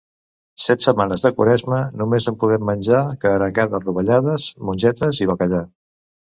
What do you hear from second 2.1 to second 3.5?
en podrem menjar que